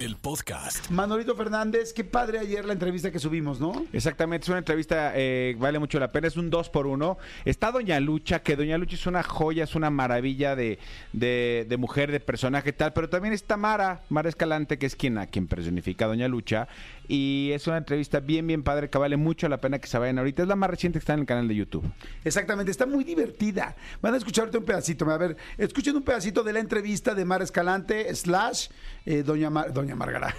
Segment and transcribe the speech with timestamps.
[0.00, 0.90] el podcast.
[0.90, 3.86] Manolito Fernández, qué padre ayer la entrevista que subimos, ¿no?
[3.92, 7.16] Exactamente, es una entrevista, eh, vale mucho la pena, es un dos por uno.
[7.44, 10.78] Está Doña Lucha, que Doña Lucha es una joya, es una maravilla de,
[11.12, 14.96] de, de mujer, de personaje y tal, pero también está Mara, Mara Escalante, que es
[14.96, 16.68] quien, a quien personifica a Doña Lucha,
[17.06, 20.18] y es una entrevista bien, bien padre, que vale mucho la pena que se vayan
[20.18, 20.42] ahorita.
[20.42, 21.84] Es la más reciente que está en el canal de YouTube.
[22.24, 23.76] Exactamente, está muy divertida.
[24.00, 25.10] Van a escuchar ahorita un pedacito.
[25.10, 28.68] A ver, escuchen un pedacito de la entrevista de Mara Escalante, slash,
[29.04, 30.34] eh, Doña, Mar- Doña Margarita.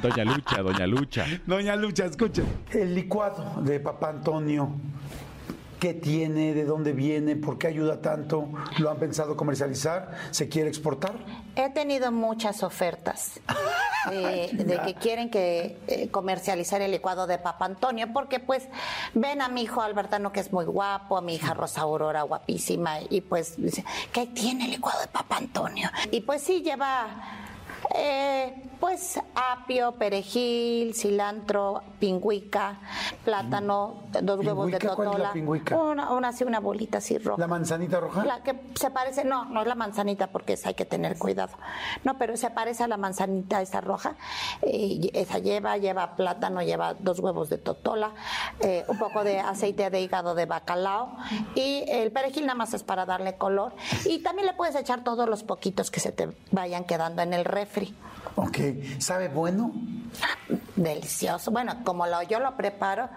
[0.02, 1.26] Doña Lucha, Doña Lucha.
[1.46, 2.44] Doña Lucha, escuchen.
[2.70, 4.70] El licuado de Papá Antonio.
[5.80, 6.52] ¿Qué tiene?
[6.52, 7.36] ¿De dónde viene?
[7.36, 8.48] ¿Por qué ayuda tanto?
[8.78, 10.14] ¿Lo han pensado comercializar?
[10.30, 11.14] ¿Se quiere exportar?
[11.54, 13.40] He tenido muchas ofertas
[14.12, 18.68] eh, de que quieren que eh, comercializar el licuado de Papa Antonio, porque pues
[19.14, 23.00] ven a mi hijo Albertano que es muy guapo, a mi hija Rosa Aurora guapísima,
[23.08, 25.88] y pues dice, ¿qué tiene el licuado de Papa Antonio?
[26.10, 27.06] Y pues sí lleva
[27.94, 28.35] eh,
[28.80, 32.78] pues apio, perejil, cilantro, pingüica,
[33.24, 34.94] plátano, dos huevos de ¿Pingüica?
[34.94, 35.76] ¿Cuál es la totola, pingüica?
[35.76, 37.40] una, una así una bolita así roja.
[37.40, 38.24] ¿La manzanita roja?
[38.24, 41.52] La que se parece, no, no es la manzanita porque esa hay que tener cuidado.
[42.04, 44.16] No, pero se parece a la manzanita esa roja.
[44.62, 48.12] eh, esa lleva, lleva plátano, lleva dos huevos de totola,
[48.60, 51.16] eh, un poco de aceite de hígado de bacalao
[51.54, 53.72] y el perejil nada más es para darle color.
[54.04, 57.44] Y también le puedes echar todos los poquitos que se te vayan quedando en el
[57.44, 57.94] refri.
[58.36, 58.58] Ok.
[58.98, 59.72] ¿Sabe bueno?
[60.76, 61.50] Delicioso.
[61.50, 63.08] Bueno, como lo, yo lo preparo,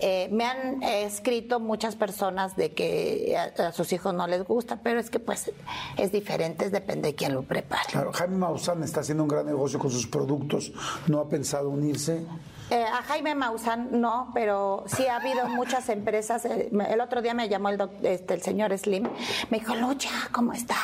[0.00, 4.76] eh, me han escrito muchas personas de que a, a sus hijos no les gusta,
[4.82, 5.52] pero es que pues
[5.98, 7.84] es diferente, depende de quién lo prepare.
[7.90, 10.72] Claro, Jaime Maussan está haciendo un gran negocio con sus productos.
[11.06, 12.24] ¿No ha pensado unirse?
[12.70, 16.46] Eh, a Jaime Maussan no, pero sí ha habido muchas empresas.
[16.46, 19.06] eh, me- el otro día me llamó el, doc- este, el señor Slim,
[19.50, 20.78] me dijo, Lucha, ¿cómo estás?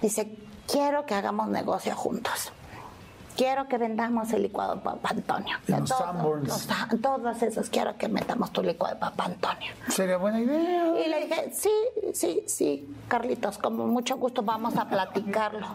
[0.00, 0.34] Dice,
[0.66, 2.52] quiero que hagamos negocio juntos.
[3.36, 5.56] Quiero que vendamos el licuado de Papa Antonio.
[5.66, 5.90] Y los
[7.00, 9.72] Todos, los esos quiero que metamos tu licuado de Papa Antonio.
[9.88, 10.98] Sería buena idea.
[11.04, 11.70] Y le dije, sí,
[12.12, 15.66] sí, sí, Carlitos, con mucho gusto vamos a platicarlo.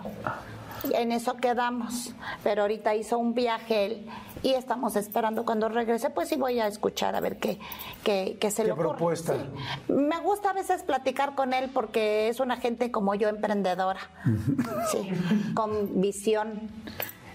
[0.91, 2.13] En eso quedamos.
[2.43, 4.09] Pero ahorita hizo un viaje él
[4.43, 7.57] y estamos esperando cuando regrese, pues sí voy a escuchar a ver qué,
[8.03, 8.89] qué, qué se ¿Qué le ocurre.
[8.89, 9.33] propuesta?
[9.33, 9.93] Sí.
[9.93, 14.01] Me gusta a veces platicar con él porque es una gente como yo, emprendedora.
[14.91, 15.09] Sí,
[15.55, 16.69] con visión.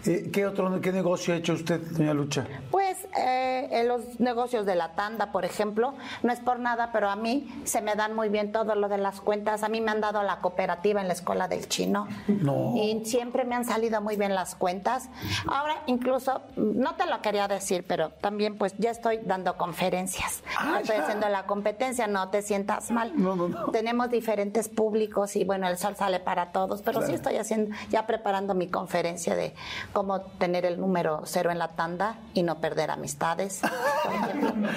[0.06, 2.46] Eh, ¿Qué otro qué negocio ha hecho usted, doña Lucha?
[2.70, 7.10] Pues eh, en los negocios de la tanda, por ejemplo, no es por nada, pero
[7.10, 9.62] a mí se me dan muy bien todo lo de las cuentas.
[9.62, 12.08] A mí me han dado la cooperativa en la escuela del chino.
[12.28, 12.74] No.
[12.76, 15.10] Y siempre me han salido muy bien las cuentas.
[15.46, 20.42] Ahora incluso, no te lo quería decir, pero también pues ya estoy dando conferencias.
[20.58, 21.02] Ah, estoy ya.
[21.02, 23.12] haciendo la competencia, no te sientas mal.
[23.16, 23.70] No, no, no.
[23.70, 28.06] Tenemos diferentes públicos y bueno, el sol sale para todos, pero sí estoy haciendo, ya
[28.06, 29.52] preparando mi conferencia de
[29.92, 33.60] cómo tener el número cero en la tanda y no perder amistades.
[34.04, 34.70] por ejemplo.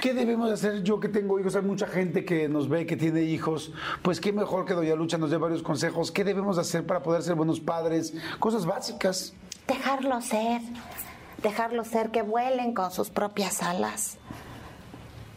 [0.00, 1.56] ¿Qué debemos hacer yo que tengo hijos?
[1.56, 3.72] Hay mucha gente que nos ve, que tiene hijos.
[4.02, 6.12] Pues qué mejor que doña Lucha nos dé varios consejos.
[6.12, 8.14] ¿Qué debemos hacer para poder ser buenos padres?
[8.38, 9.34] Cosas básicas.
[9.66, 10.62] Dejarlo ser,
[11.42, 14.18] dejarlo ser, que vuelen con sus propias alas.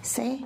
[0.02, 0.44] Sí.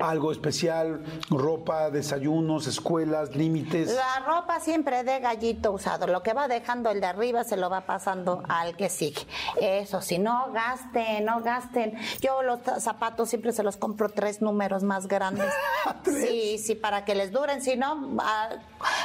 [0.00, 3.94] Algo especial, ropa, desayunos, escuelas, límites.
[3.94, 6.06] La ropa siempre de gallito usado.
[6.06, 9.26] Lo que va dejando el de arriba se lo va pasando al que sigue.
[9.60, 11.96] Eso, si no gasten, no gasten.
[12.20, 15.52] Yo los zapatos siempre se los compro tres números más grandes.
[16.04, 17.62] Sí, sí, para que les duren.
[17.62, 18.50] Si no, a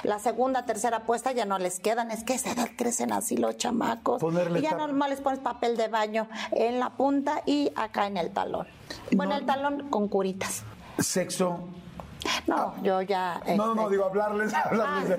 [0.04, 2.12] la segunda, tercera puesta ya no les quedan.
[2.12, 4.20] Es que a esa edad crecen así los chamacos.
[4.20, 8.18] Ponerle y ya normal les pones papel de baño en la punta y acá en
[8.18, 8.68] el talón.
[9.12, 10.64] Bueno, No- el talón con curitas.
[11.00, 11.68] Sexo.
[12.48, 13.40] No, yo ya.
[13.56, 15.18] No, no, no, este, digo hablarles, hablarles de,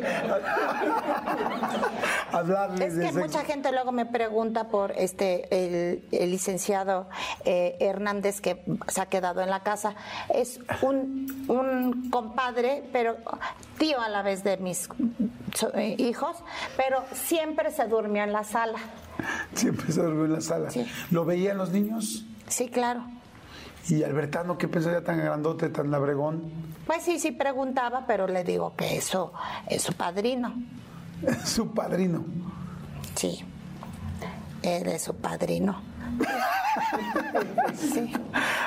[2.32, 7.08] hablarles Es que mucha gente luego me pregunta por este el, el licenciado
[7.44, 9.94] eh, Hernández que se ha quedado en la casa.
[10.32, 13.16] Es un, un compadre, pero
[13.78, 14.88] tío a la vez de mis
[15.74, 16.36] eh, hijos,
[16.76, 18.78] pero siempre se durmió en la sala.
[19.54, 20.70] Siempre se durmió en la sala.
[20.70, 20.86] Sí.
[21.10, 22.24] ¿Lo veían los niños?
[22.48, 23.02] Sí, claro.
[23.88, 26.42] Y Albertano, ¿qué pensaría tan grandote, tan labregón?
[26.86, 29.32] Pues sí, sí preguntaba, pero le digo que eso
[29.66, 30.54] es su padrino.
[31.44, 32.24] Su padrino.
[33.16, 33.44] Sí,
[34.62, 35.80] él es su padrino.
[37.74, 38.12] Sí,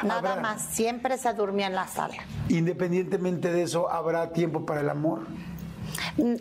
[0.04, 2.16] nada Habrá- más, siempre se durmió en la sala.
[2.50, 5.26] Independientemente de eso, ¿habrá tiempo para el amor?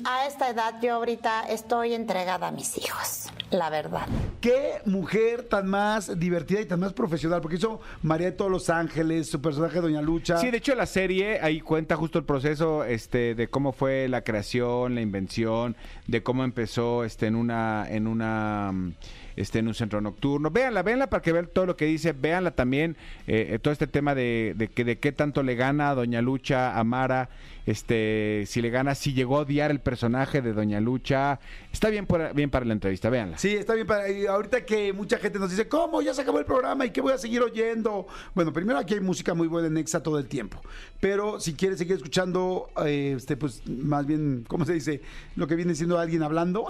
[0.04, 4.06] A esta edad yo ahorita estoy entregada a mis hijos, la verdad.
[4.40, 8.70] Qué mujer tan más divertida y tan más profesional, porque hizo María de todos los
[8.70, 10.38] Ángeles, su personaje Doña Lucha.
[10.38, 14.22] Sí, de hecho la serie ahí cuenta justo el proceso este de cómo fue la
[14.22, 15.76] creación, la invención,
[16.06, 18.72] de cómo empezó este en una en una
[19.36, 20.50] este en un centro nocturno.
[20.50, 22.96] Véanla, véanla para que vean todo lo que dice, véanla también
[23.26, 26.20] eh, eh, todo este tema de, de que de qué tanto le gana a Doña
[26.20, 27.28] Lucha a Mara,
[27.66, 31.40] este si le gana, si llegó a el personaje de Doña Lucha.
[31.72, 33.38] Está bien para, bien para la entrevista, véanla.
[33.38, 33.86] Sí, está bien.
[33.86, 36.00] Para, y ahorita que mucha gente nos dice, ¿cómo?
[36.02, 38.06] Ya se acabó el programa y qué voy a seguir oyendo.
[38.34, 40.60] Bueno, primero aquí hay música muy buena en Nexa todo el tiempo.
[41.00, 45.00] Pero si quieres seguir escuchando, eh, este, pues más bien, ¿cómo se dice?
[45.36, 46.66] Lo que viene siendo alguien hablando.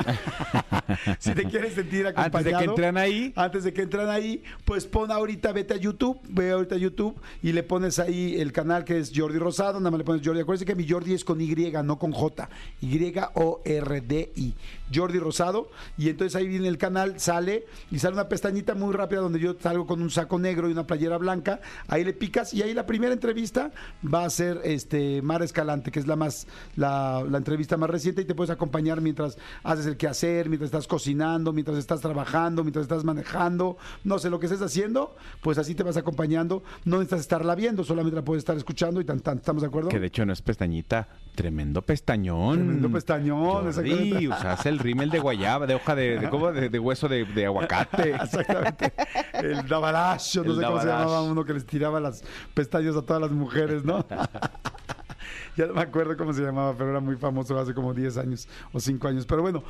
[1.19, 2.39] si te quieres sentir acompañado.
[2.39, 3.33] Antes de que entren ahí.
[3.37, 7.21] Antes de que entren ahí, pues pon ahorita, vete a YouTube, ve ahorita a YouTube
[7.43, 10.41] y le pones ahí el canal que es Jordi Rosado, nada más le pones Jordi.
[10.41, 11.51] Acuérdense que mi Jordi es con Y,
[11.85, 12.49] no con J.
[12.81, 14.55] Y-O-R-D-I.
[14.93, 15.71] Jordi Rosado.
[15.97, 19.56] Y entonces ahí viene el canal, sale y sale una pestañita muy rápida donde yo
[19.59, 21.61] salgo con un saco negro y una playera blanca.
[21.88, 23.71] Ahí le picas y ahí la primera entrevista
[24.03, 26.47] va a ser este Mara Escalante, que es la más
[26.77, 30.87] la, la entrevista más reciente y te puedes acompañar mientras haces el quehacer, mientras estás
[30.87, 35.75] cocinando, mientras estás trabajando, mientras estás manejando, no sé lo que estés haciendo, pues así
[35.75, 36.62] te vas acompañando.
[36.85, 39.88] No necesitas estarla viendo, solamente la puedes estar escuchando y tan, tan, ¿estamos de acuerdo?
[39.88, 42.69] Que de hecho no es pestañita, tremendo pestañón.
[42.70, 44.28] Tremendo pestañón, Jordi, exactamente.
[44.28, 46.52] usas el rímel de guayaba, de hoja de, de, ¿cómo?
[46.52, 48.14] de, de hueso de, de aguacate.
[48.22, 48.93] Exactamente.
[49.34, 52.22] El Davaracho, no El sé cómo se llamaba uno que les tiraba las
[52.55, 54.06] pestañas a todas las mujeres, ¿no?
[55.56, 58.49] ya no me acuerdo cómo se llamaba, pero era muy famoso hace como 10 años
[58.72, 59.26] o 5 años.
[59.26, 59.62] Pero bueno,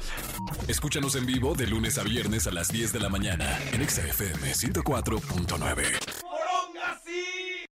[0.69, 4.03] Escúchanos en vivo de lunes a viernes a las 10 de la mañana en Exa
[4.03, 6.10] FM 104.9.